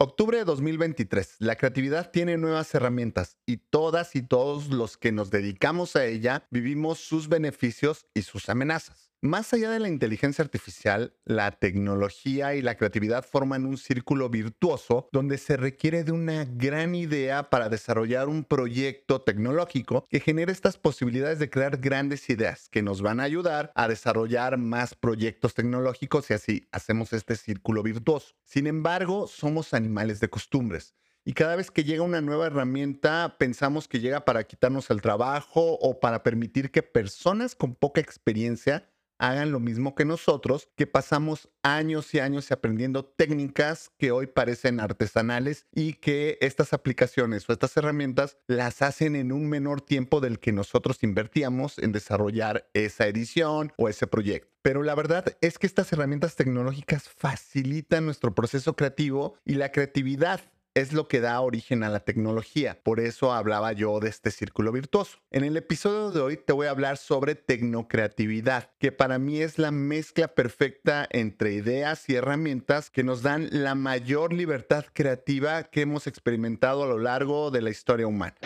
Octubre 0.00 0.38
de 0.38 0.44
2023. 0.44 1.38
La 1.40 1.56
creatividad 1.56 2.12
tiene 2.12 2.38
nuevas 2.38 2.72
herramientas 2.72 3.36
y 3.46 3.56
todas 3.56 4.14
y 4.14 4.22
todos 4.22 4.68
los 4.68 4.96
que 4.96 5.10
nos 5.10 5.32
dedicamos 5.32 5.96
a 5.96 6.04
ella 6.04 6.46
vivimos 6.52 7.00
sus 7.00 7.28
beneficios 7.28 8.06
y 8.14 8.22
sus 8.22 8.48
amenazas. 8.48 9.07
Más 9.20 9.52
allá 9.52 9.70
de 9.70 9.80
la 9.80 9.88
inteligencia 9.88 10.44
artificial, 10.44 11.12
la 11.24 11.50
tecnología 11.50 12.54
y 12.54 12.62
la 12.62 12.76
creatividad 12.76 13.24
forman 13.24 13.66
un 13.66 13.76
círculo 13.76 14.30
virtuoso 14.30 15.08
donde 15.10 15.38
se 15.38 15.56
requiere 15.56 16.04
de 16.04 16.12
una 16.12 16.44
gran 16.44 16.94
idea 16.94 17.50
para 17.50 17.68
desarrollar 17.68 18.28
un 18.28 18.44
proyecto 18.44 19.22
tecnológico 19.22 20.04
que 20.08 20.20
genere 20.20 20.52
estas 20.52 20.78
posibilidades 20.78 21.40
de 21.40 21.50
crear 21.50 21.78
grandes 21.78 22.30
ideas 22.30 22.68
que 22.68 22.80
nos 22.80 23.02
van 23.02 23.18
a 23.18 23.24
ayudar 23.24 23.72
a 23.74 23.88
desarrollar 23.88 24.56
más 24.56 24.94
proyectos 24.94 25.52
tecnológicos 25.52 26.30
y 26.30 26.34
así 26.34 26.68
hacemos 26.70 27.12
este 27.12 27.34
círculo 27.34 27.82
virtuoso. 27.82 28.36
Sin 28.44 28.68
embargo, 28.68 29.26
somos 29.26 29.74
animales 29.74 30.20
de 30.20 30.30
costumbres. 30.30 30.94
Y 31.24 31.32
cada 31.32 31.56
vez 31.56 31.72
que 31.72 31.82
llega 31.82 32.04
una 32.04 32.20
nueva 32.20 32.46
herramienta, 32.46 33.34
pensamos 33.36 33.88
que 33.88 33.98
llega 33.98 34.24
para 34.24 34.44
quitarnos 34.44 34.90
el 34.90 35.02
trabajo 35.02 35.72
o 35.80 35.98
para 35.98 36.22
permitir 36.22 36.70
que 36.70 36.84
personas 36.84 37.56
con 37.56 37.74
poca 37.74 38.00
experiencia 38.00 38.88
hagan 39.18 39.52
lo 39.52 39.60
mismo 39.60 39.94
que 39.94 40.04
nosotros, 40.04 40.68
que 40.76 40.86
pasamos 40.86 41.48
años 41.62 42.14
y 42.14 42.20
años 42.20 42.50
aprendiendo 42.52 43.04
técnicas 43.04 43.90
que 43.98 44.10
hoy 44.10 44.26
parecen 44.26 44.80
artesanales 44.80 45.66
y 45.74 45.94
que 45.94 46.38
estas 46.40 46.72
aplicaciones 46.72 47.48
o 47.48 47.52
estas 47.52 47.76
herramientas 47.76 48.38
las 48.46 48.82
hacen 48.82 49.16
en 49.16 49.32
un 49.32 49.48
menor 49.48 49.80
tiempo 49.80 50.20
del 50.20 50.38
que 50.38 50.52
nosotros 50.52 51.02
invertíamos 51.02 51.78
en 51.78 51.92
desarrollar 51.92 52.68
esa 52.74 53.06
edición 53.06 53.72
o 53.76 53.88
ese 53.88 54.06
proyecto. 54.06 54.48
Pero 54.62 54.82
la 54.82 54.94
verdad 54.94 55.24
es 55.40 55.58
que 55.58 55.66
estas 55.66 55.92
herramientas 55.92 56.36
tecnológicas 56.36 57.08
facilitan 57.08 58.04
nuestro 58.04 58.34
proceso 58.34 58.74
creativo 58.74 59.36
y 59.44 59.54
la 59.54 59.72
creatividad 59.72 60.40
es 60.80 60.92
lo 60.92 61.08
que 61.08 61.20
da 61.20 61.40
origen 61.40 61.82
a 61.82 61.88
la 61.88 62.00
tecnología. 62.00 62.78
Por 62.82 63.00
eso 63.00 63.32
hablaba 63.32 63.72
yo 63.72 63.98
de 64.00 64.08
este 64.08 64.30
círculo 64.30 64.70
virtuoso. 64.70 65.18
En 65.30 65.44
el 65.44 65.56
episodio 65.56 66.10
de 66.10 66.20
hoy 66.20 66.36
te 66.36 66.52
voy 66.52 66.68
a 66.68 66.70
hablar 66.70 66.96
sobre 66.96 67.34
tecnocreatividad, 67.34 68.70
que 68.78 68.92
para 68.92 69.18
mí 69.18 69.40
es 69.40 69.58
la 69.58 69.70
mezcla 69.70 70.28
perfecta 70.28 71.06
entre 71.10 71.52
ideas 71.52 72.08
y 72.08 72.14
herramientas 72.14 72.90
que 72.90 73.02
nos 73.02 73.22
dan 73.22 73.48
la 73.50 73.74
mayor 73.74 74.32
libertad 74.32 74.84
creativa 74.92 75.64
que 75.64 75.80
hemos 75.82 76.06
experimentado 76.06 76.84
a 76.84 76.86
lo 76.86 76.98
largo 76.98 77.50
de 77.50 77.62
la 77.62 77.70
historia 77.70 78.06
humana. 78.06 78.36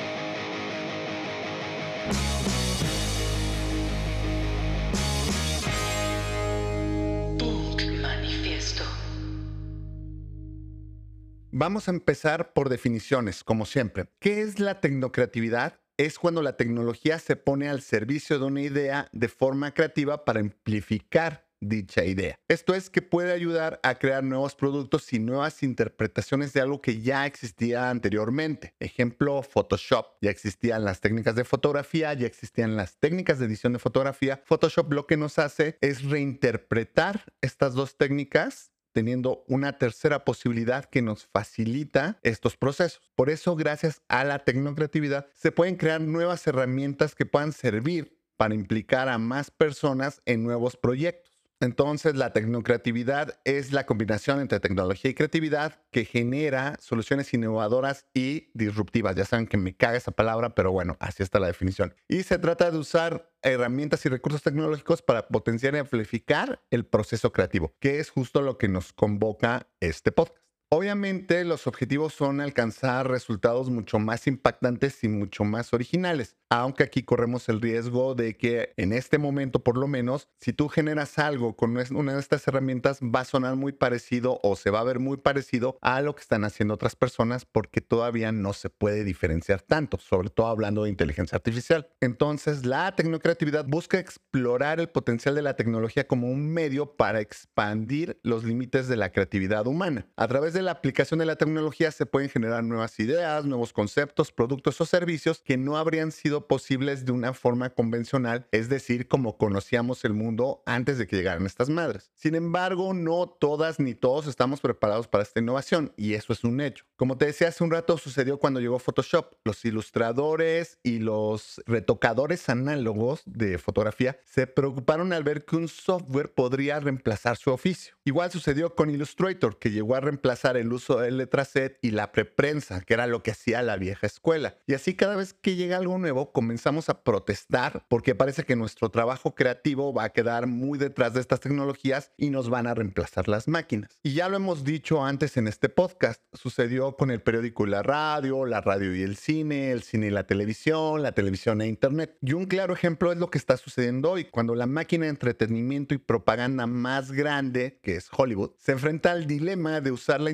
Vamos 11.55 11.87
a 11.87 11.91
empezar 11.91 12.55
por 12.55 12.71
definiciones, 12.71 13.45
como 13.45 13.67
siempre. 13.67 14.09
¿Qué 14.21 14.41
es 14.41 14.59
la 14.59 14.81
tecnocreatividad? 14.81 15.81
Es 15.99 16.19
cuando 16.19 16.41
la 16.41 16.57
tecnología 16.57 17.19
se 17.19 17.37
pone 17.37 17.69
al 17.69 17.83
servicio 17.83 18.39
de 18.39 18.47
una 18.47 18.63
idea 18.63 19.07
de 19.13 19.29
forma 19.29 19.75
creativa 19.75 20.25
para 20.25 20.41
amplificar 20.41 21.47
dicha 21.61 22.07
idea. 22.07 22.41
Esto 22.49 22.75
es 22.75 22.89
que 22.89 23.03
puede 23.03 23.33
ayudar 23.33 23.81
a 23.83 23.97
crear 23.97 24.25
nuevos 24.25 24.55
productos 24.55 25.13
y 25.13 25.19
nuevas 25.19 25.63
interpretaciones 25.63 26.55
de 26.55 26.63
algo 26.63 26.81
que 26.81 27.03
ya 27.03 27.27
existía 27.27 27.91
anteriormente. 27.91 28.75
Ejemplo, 28.81 29.43
Photoshop. 29.43 30.07
Ya 30.23 30.31
existían 30.31 30.87
las 30.87 31.03
técnicas 31.03 31.35
de 31.35 31.45
fotografía, 31.45 32.15
ya 32.15 32.27
existían 32.27 32.77
las 32.77 32.99
técnicas 32.99 33.39
de 33.39 33.45
edición 33.45 33.75
de 33.75 33.79
fotografía. 33.79 34.41
Photoshop 34.47 34.91
lo 34.91 35.07
que 35.07 35.19
nos 35.19 35.39
hace 35.39 35.77
es 35.83 36.03
reinterpretar 36.03 37.27
estas 37.43 37.75
dos 37.75 37.99
técnicas 37.99 38.72
teniendo 38.93 39.45
una 39.49 39.79
tercera 39.79 40.25
posibilidad 40.25 40.85
que 40.85 41.03
nos 41.03 41.27
facilita 41.27 42.19
estos 42.23 42.57
procesos. 42.57 43.11
Por 43.15 43.31
eso, 43.31 43.57
gracias 43.57 44.03
a 44.09 44.25
la 44.25 44.41
tecnocreatividad, 44.41 45.27
se 45.35 45.53
pueden 45.53 45.77
crear 45.77 46.01
nuevas 46.01 46.47
herramientas 46.47 47.15
que 47.15 47.27
puedan 47.27 47.53
servir 47.53 48.19
para 48.37 48.55
implicar 48.55 49.09
a 49.09 49.19
más 49.19 49.51
personas 49.51 50.21
en 50.27 50.43
nuevos 50.43 50.77
proyectos. 50.77 51.32
Entonces, 51.63 52.17
la 52.17 52.33
tecnocreatividad 52.33 53.39
es 53.45 53.73
la 53.73 53.87
combinación 53.87 54.41
entre 54.41 54.59
tecnología 54.59 55.11
y 55.11 55.15
creatividad 55.15 55.81
que 55.93 56.05
genera 56.05 56.77
soluciones 56.81 57.33
innovadoras 57.33 58.07
y 58.15 58.51
disruptivas. 58.53 59.15
Ya 59.15 59.25
saben 59.25 59.47
que 59.47 59.57
me 59.57 59.77
caga 59.77 59.97
esa 59.97 60.11
palabra, 60.11 60.57
pero 60.57 60.73
bueno, 60.73 60.97
así 60.99 61.23
está 61.23 61.39
la 61.39 61.47
definición. 61.47 61.95
Y 62.09 62.25
se 62.25 62.39
trata 62.39 62.71
de 62.71 62.79
usar 62.79 63.31
herramientas 63.43 64.05
y 64.05 64.09
recursos 64.09 64.43
tecnológicos 64.43 65.03
para 65.03 65.29
potenciar 65.29 65.77
y 65.77 65.79
amplificar 65.79 66.61
el 66.71 66.85
proceso 66.85 67.33
creativo, 67.33 67.77
que 67.79 68.01
es 68.01 68.11
justo 68.11 68.43
lo 68.43 68.59
que 68.59 68.67
nos 68.67 68.93
convoca 68.93 69.69
este 69.81 70.11
podcast. 70.11 70.43
Obviamente 70.75 71.45
los 71.45 71.67
objetivos 71.67 72.15
son 72.15 72.41
alcanzar 72.41 73.07
resultados 73.07 73.69
mucho 73.69 73.99
más 73.99 74.27
impactantes 74.27 75.05
y 75.05 75.09
mucho 75.09 75.45
más 75.45 75.75
originales, 75.75 76.39
aunque 76.49 76.83
aquí 76.83 77.03
corremos 77.03 77.51
el 77.51 77.61
riesgo 77.61 78.15
de 78.15 78.39
que 78.39 78.73
en 78.79 78.95
este 78.95 79.19
momento 79.19 79.63
por 79.63 79.77
lo 79.77 79.87
menos, 79.87 80.31
si 80.41 80.55
tú 80.55 80.71
generas 80.71 81.19
algo 81.19 81.57
con 81.57 81.77
una 81.95 82.15
de 82.15 82.21
estas 82.21 82.49
herramientas, 82.49 83.01
va 83.03 83.21
a 83.21 83.27
sonar 83.27 83.55
muy 83.55 83.73
parecido 83.73 84.41
o 84.43 84.57
se 84.57 84.71
va 84.71 84.81
a 84.81 84.85
ver 84.85 84.99
muy 84.99 85.19
parecido 85.19 85.77
a 85.83 86.01
lo 86.01 86.15
que 86.15 86.23
están 86.23 86.43
haciendo 86.43 86.73
otras 86.73 86.97
personas 86.97 87.45
porque 87.45 87.83
todavía 87.83 88.33
no 88.33 88.55
se 88.55 88.71
puede 88.71 89.05
diferenciar 89.05 89.61
tanto, 89.61 89.99
sobre 89.99 90.31
todo 90.31 90.47
hablando 90.47 90.85
de 90.85 90.89
inteligencia 90.89 91.37
artificial. 91.37 91.91
Entonces 92.01 92.65
la 92.65 92.97
tecnocreatividad 92.97 93.67
busca 93.67 93.99
explorar 93.99 94.81
el 94.81 94.89
potencial 94.89 95.35
de 95.35 95.43
la 95.43 95.55
tecnología 95.55 96.07
como 96.07 96.31
un 96.31 96.49
medio 96.49 96.97
para 96.97 97.21
expandir 97.21 98.19
los 98.23 98.45
límites 98.45 98.89
de 98.89 98.97
la 98.97 99.13
creatividad 99.13 99.67
humana. 99.67 100.07
A 100.17 100.29
través 100.29 100.55
de 100.55 100.62
la 100.63 100.73
aplicación 100.73 101.19
de 101.19 101.27
la 101.27 101.37
tecnología 101.37 101.91
se 101.91 102.07
pueden 102.07 102.31
generar 102.31 102.65
nuevas 102.65 102.99
ideas, 102.99 103.45
nuevos 103.45 103.73
conceptos, 103.73 104.33
productos 104.33 104.81
o 104.81 104.87
servicios 104.87 105.41
que 105.41 105.57
no 105.57 105.77
habrían 105.77 106.13
sido 106.13 106.47
posibles 106.47 107.05
de 107.05 107.13
una 107.13 107.35
forma 107.35 107.71
convencional, 107.71 108.47
es 108.53 108.69
decir, 108.69 109.09
como 109.09 109.37
conocíamos 109.37 110.05
el 110.05 110.15
mundo 110.15 110.63
antes 110.67 110.99
de 110.99 111.07
que 111.07 111.17
llegaran 111.17 111.47
estas 111.47 111.69
madres. 111.69 112.11
Sin 112.15 112.35
embargo, 112.35 112.95
no 112.95 113.27
todas 113.29 113.81
ni 113.81 113.95
todos 113.95 114.27
estamos 114.27 114.61
preparados 114.61 115.09
para 115.09 115.25
esta 115.25 115.41
innovación 115.41 115.93
y 115.97 116.15
eso 116.15 116.33
es 116.33 116.45
un 116.45 116.61
hecho. 116.61 116.85
Como 116.97 117.19
te 117.19 117.27
decía 117.27 117.49
hace 117.49 117.65
un 117.65 117.71
rato, 117.71 117.99
sucedió 117.99 118.39
cuando 118.39 118.61
llegó 118.61 118.79
Photoshop. 118.79 119.35
Los 119.45 119.65
ilustradores 119.65 120.79
y 120.83 120.99
los 120.99 121.61
retocadores 121.67 122.49
análogos 122.49 123.23
de 123.27 123.59
fotografía 123.59 124.19
se 124.25 124.47
preocuparon 124.47 125.13
al 125.13 125.25
ver 125.25 125.45
que 125.45 125.57
un 125.57 125.69
software 125.69 126.33
podría 126.33 126.81
reemplazar 126.81 127.37
su 127.37 127.51
oficio. 127.51 127.95
Igual 128.05 128.31
sucedió 128.31 128.75
con 128.75 128.91
Illustrator, 128.91 129.59
que 129.59 129.71
llegó 129.71 129.95
a 129.95 130.01
reemplazar 130.01 130.52
el 130.57 130.73
uso 130.73 130.99
del 131.01 131.19
letraset 131.19 131.79
y 131.83 131.91
la 131.91 132.13
preprensa, 132.13 132.81
que 132.81 132.95
era 132.95 133.07
lo 133.07 133.23
que 133.23 133.33
hacía 133.33 133.63
la 133.63 133.77
vieja 133.77 134.07
escuela. 134.07 134.57
Y 134.67 134.75
así 134.75 134.95
cada 134.95 135.17
vez 135.17 135.35
que 135.35 135.57
llega 135.57 135.77
algo 135.77 135.99
nuevo 135.99 136.33
comenzamos 136.33 136.89
a 136.89 137.03
protestar 137.03 137.85
porque 137.89 138.15
parece 138.15 138.45
que 138.45 138.57
nuestro 138.57 138.91
trabajo 138.91 139.35
creativo 139.35 139.93
va 139.93 140.05
a 140.05 140.13
quedar 140.13 140.47
muy 140.47 140.79
detrás 140.79 141.15
de 141.15 141.21
estas 141.21 141.41
tecnologías 141.41 142.13
y 142.17 142.31
nos 142.31 142.49
van 142.49 142.67
a 142.67 142.75
reemplazar 142.75 143.29
las 143.29 143.49
máquinas. 143.49 143.99
Y 144.03 144.15
ya 144.15 144.29
lo 144.29 144.37
hemos 144.37 144.65
dicho 144.65 145.05
antes 145.05 145.37
en 145.37 145.49
este 145.49 145.69
podcast, 145.69 146.21
sucedió 146.33 146.97
con 146.97 147.11
el 147.11 147.23
periódico 147.23 147.67
y 147.67 147.71
la 147.71 147.83
radio, 147.83 148.45
la 148.47 148.61
radio 148.61 148.95
y 148.95 149.03
el 149.03 149.17
cine, 149.17 149.71
el 149.71 149.83
cine 149.83 150.09
y 150.09 150.11
la 150.11 150.27
televisión, 150.27 151.03
la 151.03 151.13
televisión 151.13 151.61
e 151.61 151.67
internet. 151.67 152.17
Y 152.21 152.33
un 152.33 152.47
claro 152.47 152.75
ejemplo 152.75 153.13
es 153.13 153.19
lo 153.19 153.31
que 153.31 153.39
está 153.39 153.57
sucediendo 153.57 154.13
hoy, 154.13 154.25
cuando 154.25 154.55
la 154.55 154.67
máquina 154.67 155.05
de 155.05 155.11
entretenimiento 155.11 155.95
y 155.95 155.99
propaganda 155.99 156.67
más 156.67 157.13
grande, 157.13 157.79
que 157.83 157.97
es 157.97 158.09
Hollywood, 158.11 158.53
se 158.59 158.73
enfrenta 158.73 159.13
al 159.13 159.27
dilema 159.27 159.81
de 159.81 159.93
usar 159.93 160.21
la 160.21 160.31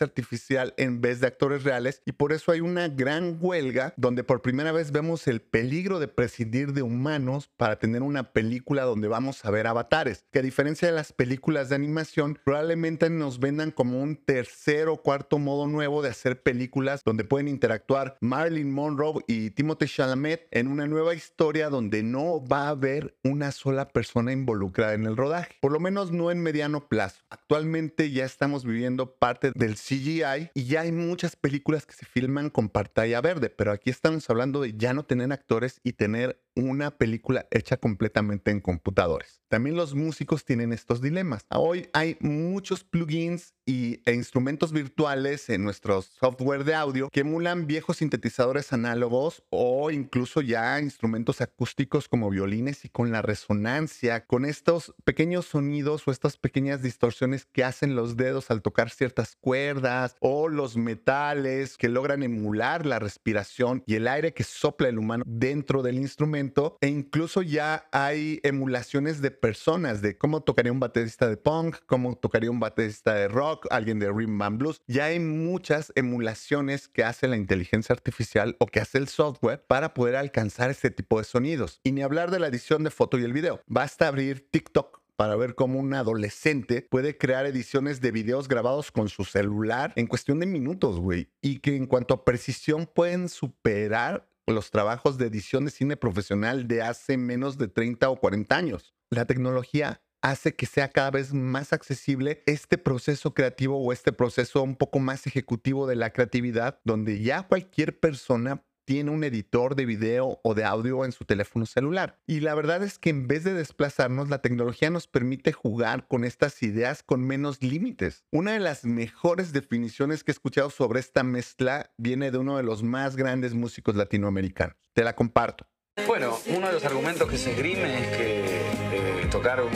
artificial 0.00 0.74
en 0.76 1.00
vez 1.00 1.20
de 1.20 1.26
actores 1.26 1.64
reales 1.64 2.02
y 2.04 2.12
por 2.12 2.32
eso 2.32 2.52
hay 2.52 2.60
una 2.60 2.88
gran 2.88 3.38
huelga 3.40 3.94
donde 3.96 4.24
por 4.24 4.42
primera 4.42 4.72
vez 4.72 4.92
vemos 4.92 5.26
el 5.26 5.40
peligro 5.40 5.98
de 5.98 6.08
prescindir 6.08 6.72
de 6.72 6.82
humanos 6.82 7.50
para 7.56 7.78
tener 7.78 8.02
una 8.02 8.32
película 8.32 8.82
donde 8.82 9.08
vamos 9.08 9.44
a 9.44 9.50
ver 9.50 9.66
avatares, 9.66 10.24
que 10.30 10.40
a 10.40 10.42
diferencia 10.42 10.88
de 10.88 10.94
las 10.94 11.12
películas 11.12 11.68
de 11.68 11.76
animación 11.76 12.38
probablemente 12.44 13.10
nos 13.10 13.40
vendan 13.40 13.70
como 13.70 14.00
un 14.00 14.16
tercer 14.16 14.88
o 14.88 14.98
cuarto 14.98 15.38
modo 15.38 15.66
nuevo 15.66 16.02
de 16.02 16.10
hacer 16.10 16.42
películas 16.42 17.02
donde 17.04 17.24
pueden 17.24 17.48
interactuar 17.48 18.16
Marilyn 18.20 18.72
Monroe 18.72 19.24
y 19.26 19.50
Timothée 19.50 19.88
Chalamet 19.88 20.46
en 20.50 20.68
una 20.68 20.86
nueva 20.86 21.14
historia 21.14 21.68
donde 21.68 22.02
no 22.02 22.44
va 22.44 22.66
a 22.66 22.70
haber 22.70 23.16
una 23.24 23.52
sola 23.52 23.88
persona 23.88 24.32
involucrada 24.32 24.94
en 24.94 25.06
el 25.06 25.16
rodaje, 25.16 25.56
por 25.60 25.72
lo 25.72 25.80
menos 25.80 26.12
no 26.12 26.30
en 26.30 26.42
mediano 26.42 26.88
plazo. 26.88 27.22
Actualmente 27.30 28.10
ya 28.10 28.24
estamos 28.24 28.64
viviendo 28.64 29.14
parte 29.14 29.39
del 29.40 29.76
CGI 29.76 30.50
y 30.54 30.64
ya 30.64 30.82
hay 30.82 30.92
muchas 30.92 31.36
películas 31.36 31.86
que 31.86 31.94
se 31.94 32.06
filman 32.06 32.50
con 32.50 32.68
pantalla 32.68 33.20
verde, 33.20 33.50
pero 33.50 33.72
aquí 33.72 33.90
estamos 33.90 34.28
hablando 34.30 34.60
de 34.62 34.74
ya 34.76 34.92
no 34.92 35.04
tener 35.04 35.32
actores 35.32 35.80
y 35.82 35.94
tener 35.94 36.40
una 36.54 36.90
película 36.90 37.46
hecha 37.50 37.76
completamente 37.76 38.50
en 38.50 38.60
computadores. 38.60 39.40
También 39.48 39.76
los 39.76 39.94
músicos 39.94 40.44
tienen 40.44 40.72
estos 40.72 41.00
dilemas. 41.00 41.44
Hoy 41.50 41.88
hay 41.92 42.16
muchos 42.20 42.84
plugins 42.84 43.54
y, 43.66 44.00
e 44.04 44.14
instrumentos 44.14 44.72
virtuales 44.72 45.48
en 45.48 45.64
nuestro 45.64 46.02
software 46.02 46.64
de 46.64 46.74
audio 46.74 47.08
que 47.10 47.20
emulan 47.20 47.66
viejos 47.66 47.98
sintetizadores 47.98 48.72
análogos 48.72 49.42
o 49.50 49.90
incluso 49.90 50.40
ya 50.40 50.80
instrumentos 50.80 51.40
acústicos 51.40 52.08
como 52.08 52.30
violines 52.30 52.84
y 52.84 52.88
con 52.88 53.10
la 53.10 53.22
resonancia, 53.22 54.24
con 54.24 54.44
estos 54.44 54.94
pequeños 55.04 55.46
sonidos 55.46 56.06
o 56.06 56.10
estas 56.10 56.36
pequeñas 56.36 56.82
distorsiones 56.82 57.44
que 57.46 57.64
hacen 57.64 57.96
los 57.96 58.16
dedos 58.16 58.50
al 58.50 58.62
tocar 58.62 58.90
ciertas 58.90 59.36
cuerdas 59.40 60.16
o 60.20 60.48
los 60.48 60.76
metales 60.76 61.76
que 61.76 61.88
logran 61.88 62.22
emular 62.22 62.86
la 62.86 62.98
respiración 62.98 63.82
y 63.86 63.96
el 63.96 64.06
aire 64.08 64.32
que 64.32 64.44
sopla 64.44 64.88
el 64.88 64.98
humano 64.98 65.24
dentro 65.26 65.82
del 65.82 65.96
instrumento 65.96 66.39
e 66.80 66.88
incluso 66.88 67.42
ya 67.42 67.88
hay 67.92 68.40
emulaciones 68.42 69.20
de 69.20 69.30
personas 69.30 70.00
de 70.00 70.16
cómo 70.16 70.42
tocaría 70.42 70.72
un 70.72 70.80
baterista 70.80 71.28
de 71.28 71.36
punk, 71.36 71.76
cómo 71.86 72.16
tocaría 72.16 72.50
un 72.50 72.60
baterista 72.60 73.14
de 73.14 73.28
rock, 73.28 73.66
alguien 73.70 73.98
de 73.98 74.10
rhythm 74.10 74.40
and 74.42 74.58
blues. 74.58 74.80
Ya 74.86 75.06
hay 75.06 75.20
muchas 75.20 75.92
emulaciones 75.94 76.88
que 76.88 77.04
hace 77.04 77.28
la 77.28 77.36
inteligencia 77.36 77.92
artificial 77.92 78.56
o 78.58 78.66
que 78.66 78.80
hace 78.80 78.98
el 78.98 79.08
software 79.08 79.62
para 79.66 79.94
poder 79.94 80.16
alcanzar 80.16 80.70
este 80.70 80.90
tipo 80.90 81.18
de 81.18 81.24
sonidos. 81.24 81.80
Y 81.84 81.92
ni 81.92 82.02
hablar 82.02 82.30
de 82.30 82.40
la 82.40 82.48
edición 82.48 82.84
de 82.84 82.90
foto 82.90 83.18
y 83.18 83.24
el 83.24 83.32
video. 83.32 83.60
Basta 83.66 84.08
abrir 84.08 84.48
TikTok 84.50 85.00
para 85.20 85.36
ver 85.36 85.54
cómo 85.54 85.78
un 85.78 85.92
adolescente 85.92 86.80
puede 86.80 87.18
crear 87.18 87.44
ediciones 87.44 88.00
de 88.00 88.10
videos 88.10 88.48
grabados 88.48 88.90
con 88.90 89.10
su 89.10 89.26
celular 89.26 89.92
en 89.96 90.06
cuestión 90.06 90.40
de 90.40 90.46
minutos, 90.46 90.98
güey. 90.98 91.28
Y 91.42 91.58
que 91.58 91.76
en 91.76 91.84
cuanto 91.84 92.14
a 92.14 92.24
precisión 92.24 92.86
pueden 92.86 93.28
superar 93.28 94.29
los 94.52 94.70
trabajos 94.70 95.18
de 95.18 95.26
edición 95.26 95.64
de 95.64 95.70
cine 95.70 95.96
profesional 95.96 96.68
de 96.68 96.82
hace 96.82 97.16
menos 97.16 97.58
de 97.58 97.68
30 97.68 98.10
o 98.10 98.16
40 98.16 98.56
años. 98.56 98.94
La 99.10 99.24
tecnología 99.24 100.02
hace 100.22 100.54
que 100.54 100.66
sea 100.66 100.88
cada 100.88 101.10
vez 101.10 101.32
más 101.32 101.72
accesible 101.72 102.42
este 102.46 102.78
proceso 102.78 103.32
creativo 103.34 103.82
o 103.82 103.92
este 103.92 104.12
proceso 104.12 104.62
un 104.62 104.76
poco 104.76 104.98
más 104.98 105.26
ejecutivo 105.26 105.86
de 105.86 105.96
la 105.96 106.12
creatividad, 106.12 106.80
donde 106.84 107.20
ya 107.22 107.42
cualquier 107.42 107.98
persona 107.98 108.64
tiene 108.90 109.12
un 109.12 109.22
editor 109.22 109.76
de 109.76 109.86
video 109.86 110.40
o 110.42 110.52
de 110.52 110.64
audio 110.64 111.04
en 111.04 111.12
su 111.12 111.24
teléfono 111.24 111.64
celular. 111.64 112.18
Y 112.26 112.40
la 112.40 112.56
verdad 112.56 112.82
es 112.82 112.98
que 112.98 113.10
en 113.10 113.28
vez 113.28 113.44
de 113.44 113.54
desplazarnos, 113.54 114.28
la 114.28 114.42
tecnología 114.42 114.90
nos 114.90 115.06
permite 115.06 115.52
jugar 115.52 116.08
con 116.08 116.24
estas 116.24 116.60
ideas 116.64 117.04
con 117.04 117.24
menos 117.24 117.62
límites. 117.62 118.24
Una 118.32 118.54
de 118.54 118.58
las 118.58 118.84
mejores 118.84 119.52
definiciones 119.52 120.24
que 120.24 120.32
he 120.32 120.34
escuchado 120.34 120.70
sobre 120.70 120.98
esta 120.98 121.22
mezcla 121.22 121.92
viene 121.98 122.32
de 122.32 122.38
uno 122.38 122.56
de 122.56 122.64
los 122.64 122.82
más 122.82 123.14
grandes 123.14 123.54
músicos 123.54 123.94
latinoamericanos. 123.94 124.74
Te 124.92 125.04
la 125.04 125.14
comparto. 125.14 125.68
Bueno, 126.08 126.36
uno 126.48 126.66
de 126.66 126.72
los 126.72 126.84
argumentos 126.84 127.30
que 127.30 127.38
se 127.38 127.52
esgrime 127.52 128.00
es 128.00 128.16
que 128.16 129.22
eh, 129.22 129.28
tocar 129.30 129.62
un, 129.62 129.70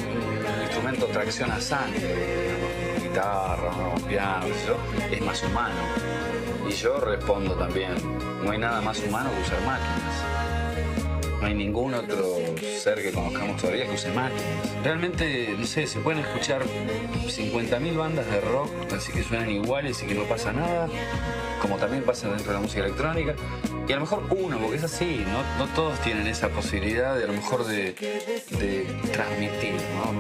instrumento 0.60 1.06
tracciona 1.06 1.60
sangre, 1.60 2.50
guitarra, 3.00 3.94
piano, 4.08 4.46
es 5.08 5.20
más 5.20 5.40
humano. 5.44 6.23
Y 6.68 6.72
yo 6.72 6.98
respondo 6.98 7.54
también, 7.54 7.94
no 8.42 8.50
hay 8.50 8.58
nada 8.58 8.80
más 8.80 8.98
humano 9.00 9.30
que 9.34 9.42
usar 9.42 9.60
máquinas. 9.62 10.44
No 11.40 11.46
hay 11.46 11.54
ningún 11.54 11.92
otro 11.92 12.36
ser 12.78 13.02
que 13.02 13.12
conozcamos 13.12 13.60
todavía 13.60 13.86
que 13.86 13.92
use 13.92 14.10
máquinas. 14.12 14.44
Realmente, 14.82 15.54
no 15.58 15.66
sé, 15.66 15.86
se 15.86 16.00
pueden 16.00 16.20
escuchar 16.20 16.62
50.000 16.62 17.96
bandas 17.96 18.26
de 18.30 18.40
rock, 18.40 18.70
así 18.96 19.12
que 19.12 19.22
suenan 19.22 19.50
iguales 19.50 20.02
y 20.02 20.06
que 20.06 20.14
no 20.14 20.24
pasa 20.24 20.52
nada, 20.52 20.88
como 21.60 21.76
también 21.76 22.02
pasa 22.02 22.28
dentro 22.28 22.48
de 22.48 22.54
la 22.54 22.60
música 22.60 22.80
electrónica. 22.80 23.34
Y 23.86 23.92
a 23.92 23.96
lo 23.96 24.02
mejor 24.02 24.24
uno, 24.30 24.58
porque 24.58 24.76
es 24.76 24.84
así, 24.84 25.22
no, 25.58 25.66
todos 25.74 26.00
tienen 26.00 26.26
esa 26.26 26.48
posibilidad 26.48 27.14
de 27.14 27.24
a 27.24 27.26
lo 27.26 27.34
mejor 27.34 27.66
de, 27.66 27.92
transmitir, 29.12 29.74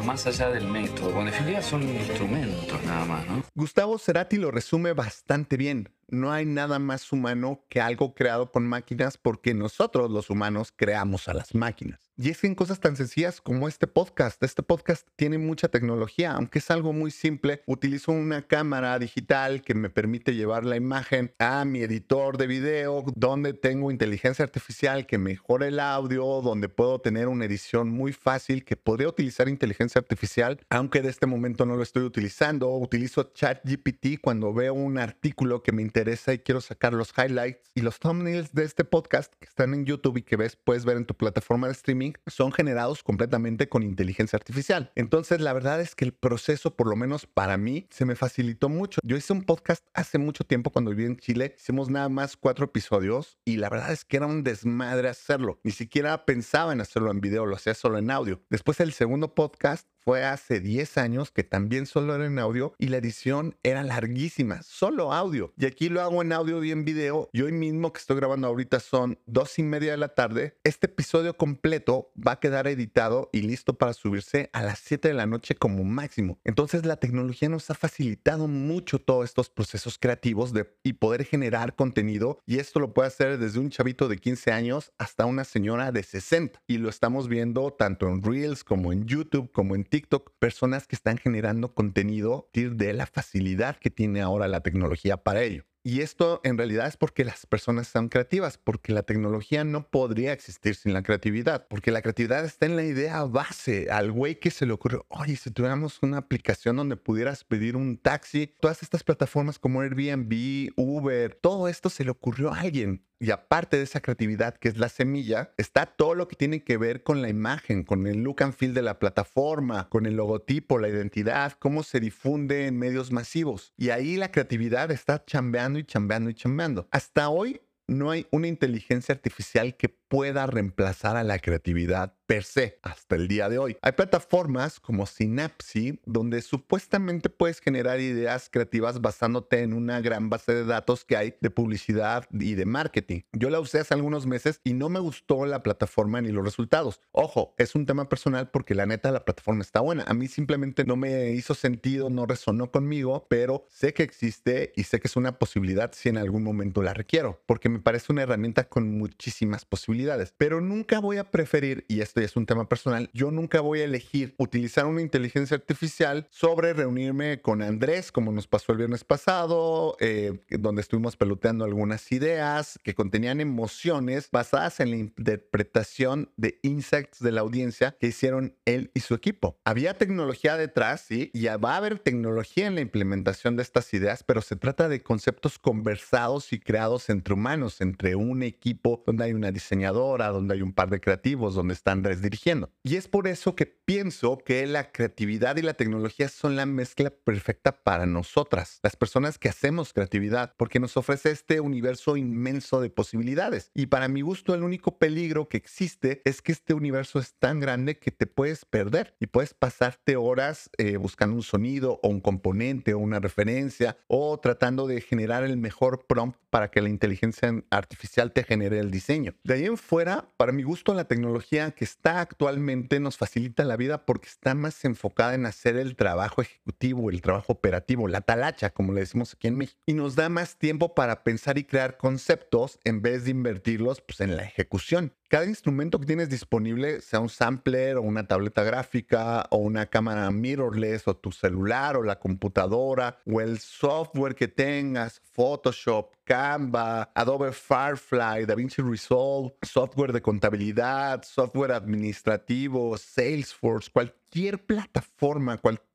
más 0.04 0.26
allá 0.26 0.50
del 0.50 0.68
método. 0.68 1.06
Bueno, 1.06 1.20
en 1.20 1.26
definitiva 1.26 1.62
son 1.62 1.82
instrumentos 1.82 2.82
nada 2.84 3.06
más. 3.06 3.26
¿no? 3.26 3.42
Gustavo 3.54 3.98
Cerati 3.98 4.36
lo 4.36 4.50
resume 4.50 4.92
bastante 4.92 5.56
bien 5.56 5.88
no 6.08 6.32
hay 6.32 6.46
nada 6.46 6.78
más 6.78 7.12
humano 7.12 7.64
que 7.68 7.80
algo 7.80 8.14
creado 8.14 8.50
con 8.50 8.66
máquinas 8.66 9.18
porque 9.18 9.54
nosotros 9.54 10.10
los 10.10 10.30
humanos 10.30 10.72
creamos 10.74 11.28
a 11.28 11.34
las 11.34 11.54
máquinas. 11.54 12.00
Y 12.16 12.30
es 12.30 12.40
que 12.40 12.46
en 12.46 12.54
cosas 12.54 12.78
tan 12.78 12.94
sencillas 12.94 13.40
como 13.40 13.66
este 13.66 13.88
podcast, 13.88 14.40
este 14.44 14.62
podcast 14.62 15.08
tiene 15.16 15.36
mucha 15.36 15.66
tecnología, 15.66 16.32
aunque 16.32 16.60
es 16.60 16.70
algo 16.70 16.92
muy 16.92 17.10
simple, 17.10 17.62
utilizo 17.66 18.12
una 18.12 18.42
cámara 18.42 18.96
digital 19.00 19.62
que 19.62 19.74
me 19.74 19.90
permite 19.90 20.36
llevar 20.36 20.64
la 20.64 20.76
imagen 20.76 21.34
a 21.40 21.64
mi 21.64 21.80
editor 21.80 22.38
de 22.38 22.46
video, 22.46 23.04
donde 23.16 23.52
tengo 23.52 23.90
inteligencia 23.90 24.44
artificial 24.44 25.06
que 25.06 25.18
mejora 25.18 25.66
el 25.66 25.80
audio, 25.80 26.40
donde 26.40 26.68
puedo 26.68 27.00
tener 27.00 27.26
una 27.26 27.46
edición 27.46 27.88
muy 27.88 28.12
fácil, 28.12 28.64
que 28.64 28.76
podría 28.76 29.08
utilizar 29.08 29.48
inteligencia 29.48 29.98
artificial, 29.98 30.60
aunque 30.70 31.02
de 31.02 31.10
este 31.10 31.26
momento 31.26 31.66
no 31.66 31.74
lo 31.74 31.82
estoy 31.82 32.04
utilizando. 32.04 32.70
Utilizo 32.76 33.32
ChatGPT 33.34 34.20
cuando 34.22 34.54
veo 34.54 34.74
un 34.74 34.98
artículo 34.98 35.64
que 35.64 35.72
me 35.72 35.82
interesa 35.82 35.93
y 35.96 36.38
quiero 36.38 36.60
sacar 36.60 36.92
los 36.92 37.12
highlights 37.16 37.70
y 37.72 37.80
los 37.80 38.00
thumbnails 38.00 38.52
de 38.52 38.64
este 38.64 38.84
podcast 38.84 39.32
que 39.34 39.46
están 39.46 39.74
en 39.74 39.86
YouTube 39.86 40.16
y 40.16 40.22
que 40.22 40.36
ves, 40.36 40.56
puedes 40.56 40.84
ver 40.84 40.96
en 40.96 41.06
tu 41.06 41.14
plataforma 41.14 41.68
de 41.68 41.72
streaming, 41.72 42.12
son 42.26 42.50
generados 42.50 43.04
completamente 43.04 43.68
con 43.68 43.84
inteligencia 43.84 44.36
artificial. 44.36 44.90
Entonces, 44.96 45.40
la 45.40 45.52
verdad 45.52 45.80
es 45.80 45.94
que 45.94 46.04
el 46.04 46.12
proceso, 46.12 46.74
por 46.74 46.88
lo 46.88 46.96
menos 46.96 47.26
para 47.26 47.56
mí, 47.56 47.86
se 47.90 48.06
me 48.06 48.16
facilitó 48.16 48.68
mucho. 48.68 49.00
Yo 49.04 49.16
hice 49.16 49.32
un 49.32 49.44
podcast 49.44 49.86
hace 49.94 50.18
mucho 50.18 50.42
tiempo 50.42 50.70
cuando 50.70 50.90
viví 50.90 51.04
en 51.04 51.16
Chile. 51.16 51.54
Hicimos 51.56 51.88
nada 51.90 52.08
más 52.08 52.36
cuatro 52.36 52.64
episodios 52.64 53.38
y 53.44 53.58
la 53.58 53.70
verdad 53.70 53.92
es 53.92 54.04
que 54.04 54.16
era 54.16 54.26
un 54.26 54.42
desmadre 54.42 55.08
hacerlo. 55.08 55.60
Ni 55.62 55.70
siquiera 55.70 56.26
pensaba 56.26 56.72
en 56.72 56.80
hacerlo 56.80 57.12
en 57.12 57.20
video, 57.20 57.46
lo 57.46 57.54
hacía 57.54 57.74
solo 57.74 57.98
en 57.98 58.10
audio. 58.10 58.42
Después, 58.50 58.80
el 58.80 58.92
segundo 58.92 59.36
podcast 59.36 59.88
fue 60.04 60.24
hace 60.24 60.60
10 60.60 60.98
años 60.98 61.30
que 61.30 61.44
también 61.44 61.86
solo 61.86 62.14
era 62.14 62.26
en 62.26 62.38
audio 62.38 62.74
y 62.78 62.88
la 62.88 62.98
edición 62.98 63.56
era 63.62 63.82
larguísima, 63.82 64.62
solo 64.62 65.12
audio. 65.12 65.52
Y 65.56 65.64
aquí 65.64 65.88
lo 65.88 66.02
hago 66.02 66.20
en 66.20 66.32
audio 66.32 66.62
y 66.62 66.70
en 66.72 66.84
video. 66.84 67.30
Y 67.32 67.42
hoy 67.42 67.52
mismo 67.52 67.92
que 67.92 68.00
estoy 68.00 68.16
grabando 68.16 68.46
ahorita 68.46 68.80
son 68.80 69.18
dos 69.26 69.58
y 69.58 69.62
media 69.62 69.92
de 69.92 69.96
la 69.96 70.08
tarde. 70.08 70.58
Este 70.62 70.86
episodio 70.86 71.36
completo 71.36 72.12
va 72.14 72.32
a 72.32 72.40
quedar 72.40 72.66
editado 72.66 73.30
y 73.32 73.42
listo 73.42 73.78
para 73.78 73.94
subirse 73.94 74.50
a 74.52 74.62
las 74.62 74.78
7 74.80 75.08
de 75.08 75.14
la 75.14 75.26
noche 75.26 75.54
como 75.54 75.84
máximo. 75.84 76.38
Entonces 76.44 76.84
la 76.84 76.96
tecnología 76.96 77.48
nos 77.48 77.70
ha 77.70 77.74
facilitado 77.74 78.46
mucho 78.46 78.98
todos 78.98 79.24
estos 79.24 79.48
procesos 79.48 79.98
creativos 79.98 80.52
de, 80.52 80.70
y 80.82 80.94
poder 80.94 81.24
generar 81.24 81.74
contenido. 81.74 82.40
Y 82.46 82.58
esto 82.58 82.78
lo 82.78 82.92
puede 82.92 83.08
hacer 83.08 83.38
desde 83.38 83.58
un 83.58 83.70
chavito 83.70 84.08
de 84.08 84.18
15 84.18 84.52
años 84.52 84.92
hasta 84.98 85.24
una 85.24 85.44
señora 85.44 85.92
de 85.92 86.02
60. 86.02 86.60
Y 86.66 86.76
lo 86.76 86.90
estamos 86.90 87.28
viendo 87.28 87.72
tanto 87.72 88.08
en 88.08 88.22
Reels 88.22 88.64
como 88.64 88.92
en 88.92 89.06
YouTube 89.06 89.50
como 89.50 89.74
en 89.74 89.84
TikTok, 89.94 90.32
personas 90.40 90.88
que 90.88 90.96
están 90.96 91.18
generando 91.18 91.72
contenido 91.72 92.50
de 92.52 92.92
la 92.94 93.06
facilidad 93.06 93.76
que 93.76 93.90
tiene 93.90 94.22
ahora 94.22 94.48
la 94.48 94.60
tecnología 94.60 95.18
para 95.18 95.44
ello. 95.44 95.66
Y 95.84 96.00
esto 96.00 96.40
en 96.42 96.58
realidad 96.58 96.88
es 96.88 96.96
porque 96.96 97.24
las 97.24 97.46
personas 97.46 97.86
son 97.86 98.08
creativas, 98.08 98.58
porque 98.58 98.92
la 98.92 99.04
tecnología 99.04 99.62
no 99.62 99.88
podría 99.90 100.32
existir 100.32 100.74
sin 100.74 100.94
la 100.94 101.04
creatividad, 101.04 101.68
porque 101.68 101.92
la 101.92 102.02
creatividad 102.02 102.44
está 102.44 102.66
en 102.66 102.74
la 102.74 102.82
idea 102.82 103.22
base, 103.22 103.88
al 103.88 104.10
güey 104.10 104.40
que 104.40 104.50
se 104.50 104.66
le 104.66 104.72
ocurrió, 104.72 105.06
oye, 105.10 105.36
si 105.36 105.52
tuviéramos 105.52 106.02
una 106.02 106.18
aplicación 106.18 106.74
donde 106.74 106.96
pudieras 106.96 107.44
pedir 107.44 107.76
un 107.76 107.96
taxi, 107.96 108.52
todas 108.60 108.82
estas 108.82 109.04
plataformas 109.04 109.60
como 109.60 109.80
Airbnb, 109.82 110.72
Uber, 110.74 111.38
todo 111.40 111.68
esto 111.68 111.88
se 111.88 112.02
le 112.02 112.10
ocurrió 112.10 112.52
a 112.52 112.58
alguien. 112.58 113.04
Y 113.20 113.30
aparte 113.30 113.76
de 113.76 113.84
esa 113.84 114.00
creatividad 114.00 114.56
que 114.56 114.68
es 114.68 114.76
la 114.76 114.88
semilla, 114.88 115.52
está 115.56 115.86
todo 115.86 116.14
lo 116.14 116.28
que 116.28 116.36
tiene 116.36 116.64
que 116.64 116.76
ver 116.76 117.02
con 117.02 117.22
la 117.22 117.28
imagen, 117.28 117.84
con 117.84 118.06
el 118.06 118.22
look 118.22 118.42
and 118.42 118.54
feel 118.54 118.74
de 118.74 118.82
la 118.82 118.98
plataforma, 118.98 119.88
con 119.88 120.06
el 120.06 120.16
logotipo, 120.16 120.78
la 120.78 120.88
identidad, 120.88 121.52
cómo 121.58 121.82
se 121.82 122.00
difunde 122.00 122.66
en 122.66 122.78
medios 122.78 123.12
masivos. 123.12 123.72
Y 123.76 123.90
ahí 123.90 124.16
la 124.16 124.30
creatividad 124.30 124.90
está 124.90 125.24
chambeando 125.24 125.78
y 125.78 125.84
chambeando 125.84 126.30
y 126.30 126.34
chambeando. 126.34 126.88
Hasta 126.90 127.28
hoy 127.28 127.60
no 127.86 128.10
hay 128.10 128.26
una 128.30 128.48
inteligencia 128.48 129.14
artificial 129.14 129.76
que 129.76 129.88
pueda 129.88 130.46
reemplazar 130.46 131.16
a 131.16 131.24
la 131.24 131.38
creatividad 131.38 132.14
per 132.26 132.44
se 132.44 132.78
hasta 132.82 133.16
el 133.16 133.28
día 133.28 133.48
de 133.48 133.58
hoy. 133.58 133.76
Hay 133.82 133.92
plataformas 133.92 134.80
como 134.80 135.06
Synapse 135.06 135.98
donde 136.06 136.40
supuestamente 136.40 137.28
puedes 137.28 137.60
generar 137.60 138.00
ideas 138.00 138.48
creativas 138.50 139.00
basándote 139.00 139.62
en 139.62 139.72
una 139.72 140.00
gran 140.00 140.30
base 140.30 140.54
de 140.54 140.64
datos 140.64 141.04
que 141.04 141.16
hay 141.16 141.34
de 141.40 141.50
publicidad 141.50 142.26
y 142.32 142.54
de 142.54 142.64
marketing. 142.64 143.22
Yo 143.32 143.50
la 143.50 143.60
usé 143.60 143.80
hace 143.80 143.94
algunos 143.94 144.26
meses 144.26 144.60
y 144.64 144.72
no 144.72 144.88
me 144.88 145.00
gustó 145.00 145.44
la 145.46 145.62
plataforma 145.62 146.20
ni 146.20 146.30
los 146.30 146.44
resultados. 146.44 147.00
Ojo, 147.12 147.54
es 147.58 147.74
un 147.74 147.84
tema 147.84 148.08
personal 148.08 148.50
porque 148.50 148.74
la 148.74 148.86
neta 148.86 149.10
la 149.10 149.24
plataforma 149.24 149.62
está 149.62 149.80
buena. 149.80 150.04
A 150.06 150.14
mí 150.14 150.28
simplemente 150.28 150.84
no 150.84 150.96
me 150.96 151.32
hizo 151.32 151.54
sentido, 151.54 152.08
no 152.08 152.24
resonó 152.26 152.70
conmigo, 152.70 153.26
pero 153.28 153.66
sé 153.68 153.92
que 153.92 154.02
existe 154.02 154.72
y 154.76 154.84
sé 154.84 155.00
que 155.00 155.08
es 155.08 155.16
una 155.16 155.38
posibilidad 155.38 155.92
si 155.92 156.08
en 156.08 156.18
algún 156.18 156.42
momento 156.42 156.82
la 156.82 156.94
requiero, 156.94 157.42
porque 157.46 157.68
me 157.74 157.80
parece 157.80 158.12
una 158.12 158.22
herramienta 158.22 158.68
con 158.68 158.96
muchísimas 158.96 159.64
posibilidades. 159.64 160.32
Pero 160.36 160.60
nunca 160.60 161.00
voy 161.00 161.16
a 161.18 161.30
preferir, 161.30 161.84
y 161.88 162.00
esto 162.00 162.20
ya 162.20 162.26
es 162.26 162.36
un 162.36 162.46
tema 162.46 162.68
personal, 162.68 163.10
yo 163.12 163.30
nunca 163.30 163.60
voy 163.60 163.80
a 163.80 163.84
elegir 163.84 164.34
utilizar 164.38 164.86
una 164.86 165.02
inteligencia 165.02 165.56
artificial 165.56 166.28
sobre 166.30 166.72
reunirme 166.72 167.40
con 167.40 167.62
Andrés, 167.62 168.12
como 168.12 168.30
nos 168.30 168.46
pasó 168.46 168.72
el 168.72 168.78
viernes 168.78 169.02
pasado, 169.02 169.96
eh, 169.98 170.38
donde 170.50 170.82
estuvimos 170.82 171.16
peloteando 171.16 171.64
algunas 171.64 172.12
ideas 172.12 172.78
que 172.84 172.94
contenían 172.94 173.40
emociones 173.40 174.28
basadas 174.30 174.78
en 174.80 174.90
la 174.90 174.96
interpretación 174.96 176.30
de 176.36 176.60
insights 176.62 177.18
de 177.18 177.32
la 177.32 177.40
audiencia 177.40 177.96
que 177.98 178.06
hicieron 178.06 178.56
él 178.64 178.90
y 178.94 179.00
su 179.00 179.14
equipo. 179.14 179.58
Había 179.64 179.98
tecnología 179.98 180.56
detrás, 180.56 181.00
sí, 181.08 181.30
y 181.34 181.46
va 181.46 181.74
a 181.74 181.76
haber 181.78 181.98
tecnología 181.98 182.66
en 182.66 182.76
la 182.76 182.80
implementación 182.80 183.56
de 183.56 183.62
estas 183.62 183.92
ideas, 183.94 184.22
pero 184.22 184.42
se 184.42 184.56
trata 184.56 184.88
de 184.88 185.02
conceptos 185.02 185.58
conversados 185.58 186.52
y 186.52 186.60
creados 186.60 187.10
entre 187.10 187.34
humanos, 187.34 187.63
entre 187.80 188.14
un 188.14 188.42
equipo 188.42 189.02
donde 189.06 189.24
hay 189.24 189.32
una 189.32 189.50
diseñadora, 189.50 190.28
donde 190.28 190.54
hay 190.54 190.62
un 190.62 190.72
par 190.72 190.90
de 190.90 191.00
creativos, 191.00 191.54
donde 191.54 191.74
están 191.74 192.02
dirigiendo. 192.02 192.70
Y 192.82 192.96
es 192.96 193.08
por 193.08 193.26
eso 193.26 193.54
que 193.54 193.66
pienso 193.66 194.38
que 194.38 194.66
la 194.66 194.92
creatividad 194.92 195.56
y 195.56 195.62
la 195.62 195.74
tecnología 195.74 196.28
son 196.28 196.56
la 196.56 196.66
mezcla 196.66 197.10
perfecta 197.10 197.72
para 197.72 198.06
nosotras, 198.06 198.80
las 198.82 198.96
personas 198.96 199.38
que 199.38 199.48
hacemos 199.48 199.92
creatividad, 199.92 200.54
porque 200.56 200.80
nos 200.80 200.96
ofrece 200.96 201.30
este 201.30 201.60
universo 201.60 202.16
inmenso 202.16 202.80
de 202.80 202.90
posibilidades. 202.90 203.70
Y 203.74 203.86
para 203.86 204.08
mi 204.08 204.20
gusto, 204.20 204.54
el 204.54 204.62
único 204.62 204.98
peligro 204.98 205.48
que 205.48 205.56
existe 205.56 206.22
es 206.24 206.42
que 206.42 206.52
este 206.52 206.74
universo 206.74 207.18
es 207.18 207.34
tan 207.34 207.60
grande 207.60 207.98
que 207.98 208.10
te 208.10 208.26
puedes 208.26 208.64
perder 208.64 209.16
y 209.20 209.26
puedes 209.26 209.54
pasarte 209.54 210.16
horas 210.16 210.70
eh, 210.78 210.96
buscando 210.96 211.36
un 211.36 211.42
sonido 211.42 212.00
o 212.02 212.08
un 212.08 212.20
componente 212.20 212.94
o 212.94 212.98
una 212.98 213.20
referencia 213.20 213.96
o 214.06 214.38
tratando 214.38 214.86
de 214.86 215.00
generar 215.00 215.44
el 215.44 215.56
mejor 215.56 216.06
prompt 216.06 216.38
para 216.50 216.70
que 216.70 216.80
la 216.80 216.88
inteligencia 216.88 217.53
artificial 217.70 218.32
te 218.32 218.44
genere 218.44 218.78
el 218.78 218.90
diseño. 218.90 219.34
De 219.44 219.54
ahí 219.54 219.64
en 219.66 219.76
fuera, 219.76 220.28
para 220.36 220.52
mi 220.52 220.62
gusto, 220.62 220.94
la 220.94 221.04
tecnología 221.04 221.70
que 221.72 221.84
está 221.84 222.20
actualmente 222.20 223.00
nos 223.00 223.16
facilita 223.16 223.64
la 223.64 223.76
vida 223.76 224.06
porque 224.06 224.28
está 224.28 224.54
más 224.54 224.84
enfocada 224.84 225.34
en 225.34 225.46
hacer 225.46 225.76
el 225.76 225.96
trabajo 225.96 226.42
ejecutivo, 226.42 227.10
el 227.10 227.22
trabajo 227.22 227.52
operativo, 227.52 228.08
la 228.08 228.20
talacha, 228.20 228.70
como 228.70 228.92
le 228.92 229.00
decimos 229.00 229.34
aquí 229.34 229.48
en 229.48 229.56
México. 229.56 229.80
Y 229.86 229.94
nos 229.94 230.16
da 230.16 230.28
más 230.28 230.56
tiempo 230.56 230.94
para 230.94 231.22
pensar 231.22 231.58
y 231.58 231.64
crear 231.64 231.96
conceptos 231.96 232.78
en 232.84 233.02
vez 233.02 233.24
de 233.24 233.30
invertirlos 233.30 234.00
pues, 234.00 234.20
en 234.20 234.36
la 234.36 234.44
ejecución 234.44 235.12
cada 235.34 235.46
instrumento 235.46 235.98
que 235.98 236.06
tienes 236.06 236.30
disponible, 236.30 237.00
sea 237.00 237.18
un 237.18 237.28
sampler 237.28 237.96
o 237.96 238.02
una 238.02 238.24
tableta 238.24 238.62
gráfica 238.62 239.48
o 239.50 239.56
una 239.56 239.86
cámara 239.86 240.30
mirrorless 240.30 241.08
o 241.08 241.16
tu 241.16 241.32
celular 241.32 241.96
o 241.96 242.04
la 242.04 242.20
computadora 242.20 243.18
o 243.26 243.40
el 243.40 243.58
software 243.58 244.36
que 244.36 244.46
tengas, 244.46 245.20
Photoshop, 245.32 246.14
Canva, 246.22 247.10
Adobe 247.16 247.50
Firefly, 247.50 248.46
DaVinci 248.46 248.80
Resolve, 248.80 249.56
software 249.62 250.12
de 250.12 250.22
contabilidad, 250.22 251.24
software 251.24 251.72
administrativo, 251.72 252.96
Salesforce, 252.96 253.90
cualquier 253.90 254.64
plataforma, 254.64 255.58
cualquier 255.58 255.93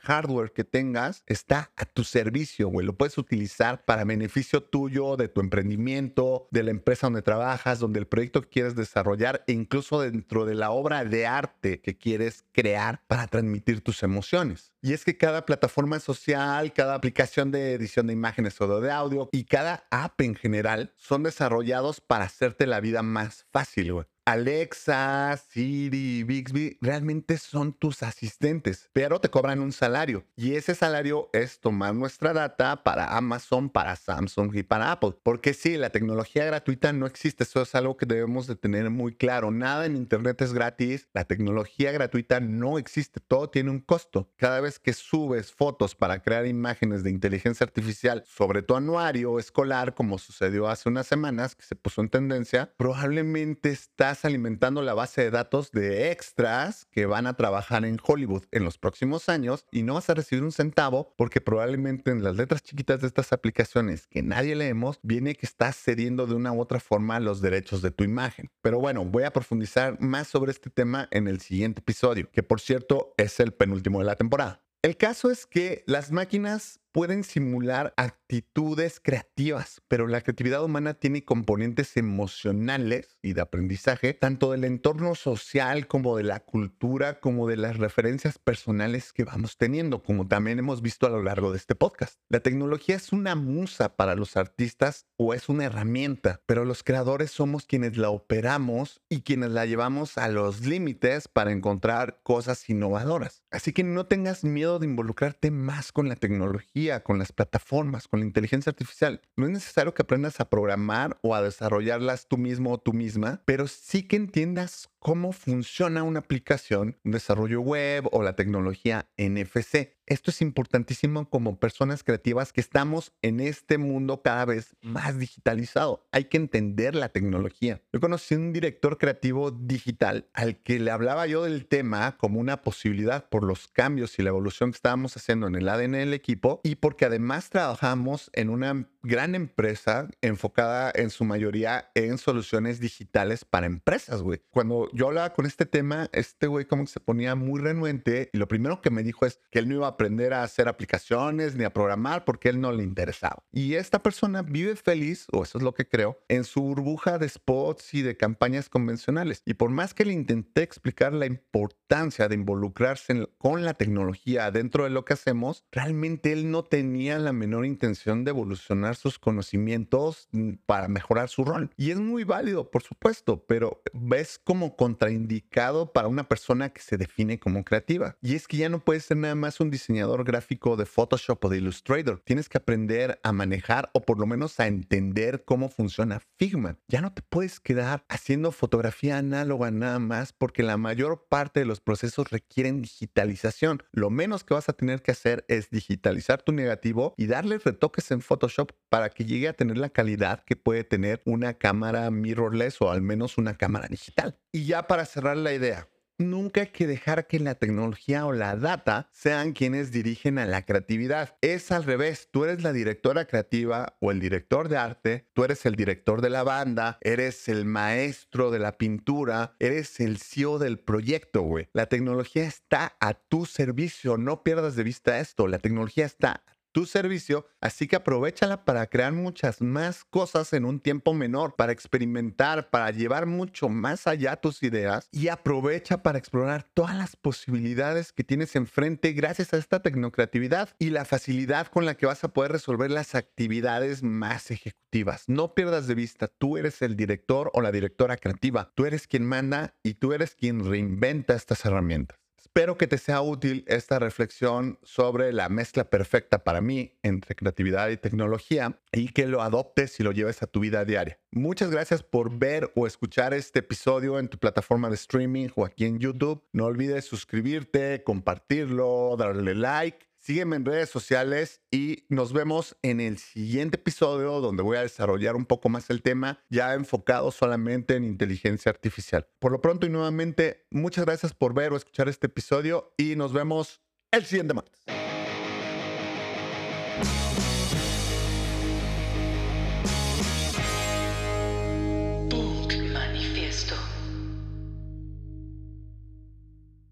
hardware 0.00 0.52
que 0.52 0.64
tengas 0.64 1.22
está 1.26 1.70
a 1.76 1.84
tu 1.84 2.04
servicio, 2.04 2.68
güey. 2.68 2.86
Lo 2.86 2.96
puedes 2.96 3.18
utilizar 3.18 3.84
para 3.84 4.04
beneficio 4.04 4.62
tuyo, 4.62 5.16
de 5.16 5.28
tu 5.28 5.40
emprendimiento, 5.40 6.48
de 6.50 6.62
la 6.62 6.70
empresa 6.70 7.06
donde 7.06 7.22
trabajas, 7.22 7.78
donde 7.78 7.98
el 7.98 8.06
proyecto 8.06 8.42
que 8.42 8.48
quieres 8.48 8.76
desarrollar 8.76 9.44
e 9.46 9.52
incluso 9.52 10.00
dentro 10.00 10.44
de 10.44 10.54
la 10.54 10.70
obra 10.70 11.04
de 11.04 11.26
arte 11.26 11.80
que 11.80 11.96
quieres 11.96 12.44
crear 12.52 13.02
para 13.06 13.26
transmitir 13.26 13.80
tus 13.80 14.02
emociones. 14.02 14.72
Y 14.80 14.92
es 14.92 15.04
que 15.04 15.16
cada 15.16 15.44
plataforma 15.44 15.98
social, 15.98 16.72
cada 16.72 16.94
aplicación 16.94 17.50
de 17.50 17.72
edición 17.72 18.06
de 18.06 18.12
imágenes 18.12 18.60
o 18.60 18.80
de 18.80 18.90
audio 18.90 19.28
y 19.32 19.44
cada 19.44 19.86
app 19.90 20.20
en 20.20 20.34
general 20.34 20.92
son 20.96 21.24
desarrollados 21.24 22.00
para 22.00 22.24
hacerte 22.24 22.66
la 22.66 22.80
vida 22.80 23.02
más 23.02 23.46
fácil, 23.50 23.92
güey. 23.92 24.06
Alexa, 24.28 25.38
Siri, 25.38 26.22
Bixby 26.22 26.76
realmente 26.82 27.38
son 27.38 27.72
tus 27.72 28.02
asistentes, 28.02 28.90
pero 28.92 29.22
te 29.22 29.30
cobran 29.30 29.60
un 29.60 29.72
salario 29.72 30.26
y 30.36 30.52
ese 30.56 30.74
salario 30.74 31.30
es 31.32 31.60
tomar 31.60 31.94
nuestra 31.94 32.34
data 32.34 32.84
para 32.84 33.16
Amazon, 33.16 33.70
para 33.70 33.96
Samsung 33.96 34.54
y 34.54 34.64
para 34.64 34.92
Apple. 34.92 35.14
Porque 35.22 35.54
sí, 35.54 35.78
la 35.78 35.88
tecnología 35.88 36.44
gratuita 36.44 36.92
no 36.92 37.06
existe, 37.06 37.44
eso 37.44 37.62
es 37.62 37.74
algo 37.74 37.96
que 37.96 38.04
debemos 38.04 38.46
de 38.46 38.56
tener 38.56 38.90
muy 38.90 39.14
claro. 39.14 39.50
Nada 39.50 39.86
en 39.86 39.96
Internet 39.96 40.42
es 40.42 40.52
gratis, 40.52 41.08
la 41.14 41.24
tecnología 41.24 41.90
gratuita 41.90 42.38
no 42.38 42.76
existe, 42.76 43.20
todo 43.20 43.48
tiene 43.48 43.70
un 43.70 43.80
costo. 43.80 44.30
Cada 44.36 44.60
vez 44.60 44.78
que 44.78 44.92
subes 44.92 45.52
fotos 45.52 45.94
para 45.94 46.22
crear 46.22 46.46
imágenes 46.46 47.02
de 47.02 47.08
inteligencia 47.08 47.64
artificial 47.64 48.24
sobre 48.26 48.60
tu 48.60 48.76
anuario 48.76 49.38
escolar, 49.38 49.94
como 49.94 50.18
sucedió 50.18 50.68
hace 50.68 50.90
unas 50.90 51.06
semanas 51.06 51.54
que 51.54 51.64
se 51.64 51.76
puso 51.76 52.02
en 52.02 52.10
tendencia, 52.10 52.74
probablemente 52.76 53.70
estás 53.70 54.17
alimentando 54.24 54.82
la 54.82 54.94
base 54.94 55.22
de 55.22 55.30
datos 55.30 55.72
de 55.72 56.10
extras 56.10 56.86
que 56.90 57.06
van 57.06 57.26
a 57.26 57.34
trabajar 57.36 57.84
en 57.84 57.98
Hollywood 58.02 58.44
en 58.50 58.64
los 58.64 58.78
próximos 58.78 59.28
años 59.28 59.66
y 59.70 59.82
no 59.82 59.94
vas 59.94 60.10
a 60.10 60.14
recibir 60.14 60.44
un 60.44 60.52
centavo 60.52 61.14
porque 61.16 61.40
probablemente 61.40 62.10
en 62.10 62.22
las 62.22 62.36
letras 62.36 62.62
chiquitas 62.62 63.00
de 63.00 63.06
estas 63.06 63.32
aplicaciones 63.32 64.06
que 64.06 64.22
nadie 64.22 64.56
leemos 64.56 64.98
viene 65.02 65.34
que 65.34 65.46
estás 65.46 65.76
cediendo 65.76 66.26
de 66.26 66.34
una 66.34 66.52
u 66.52 66.60
otra 66.60 66.80
forma 66.80 67.20
los 67.20 67.40
derechos 67.40 67.82
de 67.82 67.90
tu 67.90 68.04
imagen. 68.04 68.50
Pero 68.62 68.80
bueno, 68.80 69.04
voy 69.04 69.24
a 69.24 69.32
profundizar 69.32 70.00
más 70.00 70.28
sobre 70.28 70.52
este 70.52 70.70
tema 70.70 71.08
en 71.10 71.28
el 71.28 71.40
siguiente 71.40 71.80
episodio, 71.80 72.30
que 72.30 72.42
por 72.42 72.60
cierto 72.60 73.14
es 73.16 73.40
el 73.40 73.52
penúltimo 73.52 73.98
de 73.98 74.06
la 74.06 74.16
temporada. 74.16 74.62
El 74.82 74.96
caso 74.96 75.30
es 75.30 75.44
que 75.44 75.82
las 75.86 76.12
máquinas 76.12 76.80
pueden 76.92 77.24
simular 77.24 77.92
actitudes 77.96 79.00
creativas, 79.00 79.82
pero 79.88 80.06
la 80.06 80.20
creatividad 80.20 80.64
humana 80.64 80.94
tiene 80.94 81.24
componentes 81.24 81.96
emocionales 81.96 83.18
y 83.22 83.34
de 83.34 83.40
aprendizaje, 83.40 84.14
tanto 84.14 84.52
del 84.52 84.64
entorno 84.64 85.14
social 85.14 85.86
como 85.86 86.16
de 86.16 86.24
la 86.24 86.40
cultura, 86.40 87.20
como 87.20 87.46
de 87.46 87.56
las 87.56 87.76
referencias 87.76 88.38
personales 88.38 89.12
que 89.12 89.24
vamos 89.24 89.56
teniendo, 89.56 90.02
como 90.02 90.26
también 90.26 90.58
hemos 90.58 90.82
visto 90.82 91.06
a 91.06 91.10
lo 91.10 91.22
largo 91.22 91.50
de 91.50 91.58
este 91.58 91.74
podcast. 91.74 92.18
La 92.28 92.40
tecnología 92.40 92.96
es 92.96 93.12
una 93.12 93.34
musa 93.34 93.96
para 93.96 94.14
los 94.14 94.36
artistas 94.36 95.06
o 95.16 95.34
es 95.34 95.48
una 95.48 95.64
herramienta, 95.64 96.40
pero 96.46 96.64
los 96.64 96.82
creadores 96.82 97.30
somos 97.30 97.66
quienes 97.66 97.96
la 97.96 98.10
operamos 98.10 99.02
y 99.08 99.22
quienes 99.22 99.50
la 99.50 99.66
llevamos 99.66 100.18
a 100.18 100.28
los 100.28 100.64
límites 100.64 101.28
para 101.28 101.52
encontrar 101.52 102.20
cosas 102.22 102.68
innovadoras. 102.68 103.42
Así 103.50 103.72
que 103.72 103.84
no 103.84 104.06
tengas 104.06 104.44
miedo 104.44 104.78
de 104.78 104.86
involucrarte 104.86 105.50
más 105.50 105.92
con 105.92 106.08
la 106.08 106.16
tecnología 106.16 106.77
con 107.02 107.18
las 107.18 107.32
plataformas, 107.32 108.06
con 108.06 108.20
la 108.20 108.26
inteligencia 108.26 108.70
artificial. 108.70 109.20
No 109.36 109.46
es 109.46 109.52
necesario 109.52 109.94
que 109.94 110.02
aprendas 110.02 110.38
a 110.38 110.48
programar 110.48 111.18
o 111.22 111.34
a 111.34 111.42
desarrollarlas 111.42 112.28
tú 112.28 112.38
mismo 112.38 112.72
o 112.72 112.78
tú 112.78 112.92
misma, 112.92 113.42
pero 113.44 113.66
sí 113.66 114.04
que 114.04 114.16
entiendas 114.16 114.88
cómo 115.08 115.32
funciona 115.32 116.02
una 116.02 116.18
aplicación, 116.18 116.98
un 117.02 117.12
desarrollo 117.12 117.62
web 117.62 118.06
o 118.12 118.22
la 118.22 118.36
tecnología 118.36 119.08
NFC. 119.16 119.96
Esto 120.04 120.30
es 120.30 120.42
importantísimo 120.42 121.30
como 121.30 121.58
personas 121.58 122.04
creativas 122.04 122.52
que 122.52 122.60
estamos 122.60 123.12
en 123.22 123.40
este 123.40 123.78
mundo 123.78 124.20
cada 124.20 124.44
vez 124.44 124.76
más 124.82 125.18
digitalizado. 125.18 126.06
Hay 126.12 126.24
que 126.24 126.36
entender 126.36 126.94
la 126.94 127.08
tecnología. 127.08 127.80
Yo 127.90 128.00
conocí 128.00 128.34
un 128.34 128.52
director 128.52 128.98
creativo 128.98 129.50
digital 129.50 130.28
al 130.34 130.62
que 130.62 130.78
le 130.78 130.90
hablaba 130.90 131.26
yo 131.26 131.44
del 131.44 131.66
tema 131.66 132.18
como 132.18 132.38
una 132.38 132.60
posibilidad 132.60 133.30
por 133.30 133.44
los 133.44 133.66
cambios 133.68 134.18
y 134.18 134.22
la 134.22 134.28
evolución 134.28 134.72
que 134.72 134.76
estábamos 134.76 135.16
haciendo 135.16 135.46
en 135.46 135.54
el 135.54 135.70
ADN 135.70 135.92
del 135.92 136.14
equipo 136.14 136.60
y 136.64 136.74
porque 136.74 137.06
además 137.06 137.48
trabajamos 137.48 138.30
en 138.34 138.50
una 138.50 138.90
gran 139.08 139.34
empresa 139.34 140.06
enfocada 140.20 140.92
en 140.94 141.08
su 141.08 141.24
mayoría 141.24 141.90
en 141.94 142.18
soluciones 142.18 142.78
digitales 142.78 143.44
para 143.44 143.66
empresas, 143.66 144.22
güey. 144.22 144.42
Cuando 144.50 144.90
yo 144.92 145.08
hablaba 145.08 145.32
con 145.32 145.46
este 145.46 145.64
tema, 145.64 146.10
este 146.12 146.46
güey 146.46 146.66
como 146.66 146.84
que 146.84 146.90
se 146.90 147.00
ponía 147.00 147.34
muy 147.34 147.58
renuente 147.60 148.28
y 148.32 148.38
lo 148.38 148.46
primero 148.46 148.82
que 148.82 148.90
me 148.90 149.02
dijo 149.02 149.24
es 149.24 149.40
que 149.50 149.60
él 149.60 149.68
no 149.68 149.76
iba 149.76 149.86
a 149.86 149.90
aprender 149.90 150.34
a 150.34 150.42
hacer 150.42 150.68
aplicaciones 150.68 151.56
ni 151.56 151.64
a 151.64 151.72
programar 151.72 152.26
porque 152.26 152.50
él 152.50 152.60
no 152.60 152.70
le 152.70 152.84
interesaba. 152.84 153.42
Y 153.50 153.74
esta 153.74 154.02
persona 154.02 154.42
vive 154.42 154.76
feliz, 154.76 155.26
o 155.32 155.42
eso 155.42 155.56
es 155.56 155.64
lo 155.64 155.72
que 155.72 155.88
creo, 155.88 156.18
en 156.28 156.44
su 156.44 156.60
burbuja 156.60 157.18
de 157.18 157.28
spots 157.30 157.94
y 157.94 158.02
de 158.02 158.16
campañas 158.18 158.68
convencionales. 158.68 159.42
Y 159.46 159.54
por 159.54 159.70
más 159.70 159.94
que 159.94 160.04
le 160.04 160.12
intenté 160.12 160.62
explicar 160.62 161.14
la 161.14 161.24
importancia 161.24 162.28
de 162.28 162.34
involucrarse 162.34 163.26
con 163.38 163.64
la 163.64 163.72
tecnología 163.72 164.50
dentro 164.50 164.84
de 164.84 164.90
lo 164.90 165.06
que 165.06 165.14
hacemos, 165.14 165.64
realmente 165.72 166.32
él 166.32 166.50
no 166.50 166.62
tenía 166.62 167.18
la 167.18 167.32
menor 167.32 167.64
intención 167.64 168.24
de 168.24 168.32
evolucionar 168.32 168.97
sus 168.98 169.18
conocimientos 169.18 170.28
mm, 170.32 170.54
para 170.66 170.88
mejorar 170.88 171.28
su 171.28 171.44
rol. 171.44 171.70
Y 171.76 171.90
es 171.90 171.98
muy 171.98 172.24
válido, 172.24 172.70
por 172.70 172.82
supuesto, 172.82 173.44
pero 173.46 173.82
ves 173.92 174.38
como 174.42 174.76
contraindicado 174.76 175.92
para 175.92 176.08
una 176.08 176.28
persona 176.28 176.70
que 176.70 176.82
se 176.82 176.96
define 176.96 177.38
como 177.38 177.64
creativa. 177.64 178.16
Y 178.20 178.34
es 178.34 178.46
que 178.46 178.58
ya 178.58 178.68
no 178.68 178.80
puedes 178.80 179.04
ser 179.04 179.16
nada 179.16 179.34
más 179.34 179.60
un 179.60 179.70
diseñador 179.70 180.24
gráfico 180.24 180.76
de 180.76 180.86
Photoshop 180.86 181.44
o 181.44 181.48
de 181.48 181.58
Illustrator. 181.58 182.20
Tienes 182.24 182.48
que 182.48 182.58
aprender 182.58 183.20
a 183.22 183.32
manejar 183.32 183.90
o 183.94 184.02
por 184.02 184.18
lo 184.18 184.26
menos 184.26 184.58
a 184.60 184.66
entender 184.66 185.44
cómo 185.44 185.68
funciona 185.68 186.20
Figma. 186.36 186.76
Ya 186.88 187.00
no 187.00 187.12
te 187.12 187.22
puedes 187.22 187.60
quedar 187.60 188.04
haciendo 188.08 188.52
fotografía 188.52 189.18
análoga 189.18 189.70
nada 189.70 189.98
más 189.98 190.32
porque 190.32 190.62
la 190.62 190.76
mayor 190.76 191.26
parte 191.28 191.60
de 191.60 191.66
los 191.66 191.80
procesos 191.80 192.30
requieren 192.30 192.82
digitalización. 192.82 193.82
Lo 193.92 194.10
menos 194.10 194.44
que 194.44 194.54
vas 194.54 194.68
a 194.68 194.72
tener 194.72 195.02
que 195.02 195.12
hacer 195.12 195.44
es 195.48 195.70
digitalizar 195.70 196.42
tu 196.42 196.52
negativo 196.52 197.14
y 197.16 197.26
darle 197.26 197.58
retoques 197.58 198.10
en 198.10 198.20
Photoshop 198.20 198.72
para 198.88 199.10
que 199.10 199.24
llegue 199.24 199.48
a 199.48 199.52
tener 199.52 199.78
la 199.78 199.90
calidad 199.90 200.44
que 200.44 200.56
puede 200.56 200.84
tener 200.84 201.22
una 201.24 201.54
cámara 201.54 202.10
mirrorless 202.10 202.80
o 202.80 202.90
al 202.90 203.02
menos 203.02 203.38
una 203.38 203.56
cámara 203.56 203.88
digital. 203.88 204.38
Y 204.52 204.64
ya 204.64 204.86
para 204.86 205.04
cerrar 205.04 205.36
la 205.36 205.52
idea, 205.52 205.88
nunca 206.18 206.62
hay 206.62 206.66
que 206.68 206.86
dejar 206.86 207.26
que 207.26 207.38
la 207.38 207.54
tecnología 207.54 208.26
o 208.26 208.32
la 208.32 208.56
data 208.56 209.08
sean 209.12 209.52
quienes 209.52 209.92
dirigen 209.92 210.38
a 210.38 210.46
la 210.46 210.64
creatividad. 210.64 211.36
Es 211.40 211.70
al 211.70 211.84
revés, 211.84 212.28
tú 212.30 212.44
eres 212.44 212.62
la 212.62 212.72
directora 212.72 213.26
creativa 213.26 213.96
o 214.00 214.10
el 214.10 214.20
director 214.20 214.68
de 214.68 214.76
arte, 214.76 215.28
tú 215.32 215.44
eres 215.44 215.64
el 215.64 215.76
director 215.76 216.20
de 216.20 216.30
la 216.30 216.42
banda, 216.42 216.98
eres 217.00 217.48
el 217.48 217.64
maestro 217.64 218.50
de 218.50 218.58
la 218.58 218.76
pintura, 218.78 219.54
eres 219.60 220.00
el 220.00 220.18
CEO 220.18 220.58
del 220.58 220.78
proyecto, 220.78 221.42
güey. 221.42 221.68
La 221.72 221.86
tecnología 221.86 222.44
está 222.44 222.96
a 223.00 223.14
tu 223.14 223.46
servicio, 223.46 224.16
no 224.16 224.42
pierdas 224.42 224.74
de 224.74 224.82
vista 224.82 225.20
esto, 225.20 225.46
la 225.46 225.58
tecnología 225.58 226.04
está 226.04 226.42
tu 226.78 226.86
servicio, 226.86 227.44
así 227.60 227.88
que 227.88 227.96
aprovechala 227.96 228.64
para 228.64 228.86
crear 228.86 229.12
muchas 229.12 229.60
más 229.60 230.04
cosas 230.04 230.52
en 230.52 230.64
un 230.64 230.78
tiempo 230.78 231.12
menor, 231.12 231.56
para 231.56 231.72
experimentar, 231.72 232.70
para 232.70 232.92
llevar 232.92 233.26
mucho 233.26 233.68
más 233.68 234.06
allá 234.06 234.36
tus 234.36 234.62
ideas 234.62 235.08
y 235.10 235.26
aprovecha 235.26 236.04
para 236.04 236.20
explorar 236.20 236.70
todas 236.74 236.94
las 236.94 237.16
posibilidades 237.16 238.12
que 238.12 238.22
tienes 238.22 238.54
enfrente 238.54 239.12
gracias 239.12 239.52
a 239.52 239.56
esta 239.56 239.82
tecnocreatividad 239.82 240.68
y 240.78 240.90
la 240.90 241.04
facilidad 241.04 241.66
con 241.66 241.84
la 241.84 241.96
que 241.96 242.06
vas 242.06 242.22
a 242.22 242.28
poder 242.28 242.52
resolver 242.52 242.92
las 242.92 243.16
actividades 243.16 244.04
más 244.04 244.52
ejecutivas. 244.52 245.24
No 245.26 245.54
pierdas 245.54 245.88
de 245.88 245.96
vista, 245.96 246.28
tú 246.28 246.58
eres 246.58 246.80
el 246.80 246.94
director 246.94 247.50
o 247.54 247.60
la 247.60 247.72
directora 247.72 248.16
creativa, 248.18 248.70
tú 248.76 248.86
eres 248.86 249.08
quien 249.08 249.24
manda 249.24 249.74
y 249.82 249.94
tú 249.94 250.12
eres 250.12 250.36
quien 250.36 250.64
reinventa 250.64 251.34
estas 251.34 251.64
herramientas. 251.64 252.27
Espero 252.58 252.76
que 252.76 252.88
te 252.88 252.98
sea 252.98 253.22
útil 253.22 253.62
esta 253.68 254.00
reflexión 254.00 254.80
sobre 254.82 255.32
la 255.32 255.48
mezcla 255.48 255.84
perfecta 255.84 256.42
para 256.42 256.60
mí 256.60 256.98
entre 257.04 257.36
creatividad 257.36 257.88
y 257.88 257.96
tecnología 257.96 258.80
y 258.90 259.10
que 259.10 259.28
lo 259.28 259.42
adoptes 259.42 260.00
y 260.00 260.02
lo 260.02 260.10
lleves 260.10 260.42
a 260.42 260.48
tu 260.48 260.58
vida 260.58 260.84
diaria. 260.84 261.20
Muchas 261.30 261.70
gracias 261.70 262.02
por 262.02 262.36
ver 262.36 262.72
o 262.74 262.88
escuchar 262.88 263.32
este 263.32 263.60
episodio 263.60 264.18
en 264.18 264.26
tu 264.26 264.38
plataforma 264.38 264.88
de 264.88 264.96
streaming 264.96 265.50
o 265.54 265.64
aquí 265.64 265.84
en 265.84 266.00
YouTube. 266.00 266.42
No 266.52 266.64
olvides 266.64 267.04
suscribirte, 267.04 268.02
compartirlo, 268.02 269.14
darle 269.16 269.54
like 269.54 270.08
Sígueme 270.18 270.56
en 270.56 270.64
redes 270.64 270.90
sociales 270.90 271.62
y 271.70 272.04
nos 272.08 272.32
vemos 272.32 272.76
en 272.82 273.00
el 273.00 273.18
siguiente 273.18 273.76
episodio 273.76 274.40
donde 274.40 274.62
voy 274.62 274.76
a 274.76 274.82
desarrollar 274.82 275.36
un 275.36 275.46
poco 275.46 275.68
más 275.68 275.90
el 275.90 276.02
tema 276.02 276.40
ya 276.50 276.74
enfocado 276.74 277.30
solamente 277.30 277.94
en 277.94 278.04
inteligencia 278.04 278.70
artificial. 278.70 279.28
Por 279.38 279.52
lo 279.52 279.60
pronto 279.60 279.86
y 279.86 279.90
nuevamente, 279.90 280.66
muchas 280.70 281.04
gracias 281.04 281.34
por 281.34 281.54
ver 281.54 281.72
o 281.72 281.76
escuchar 281.76 282.08
este 282.08 282.26
episodio 282.26 282.92
y 282.96 283.16
nos 283.16 283.32
vemos 283.32 283.80
el 284.10 284.24
siguiente 284.24 284.54
martes. 284.54 284.97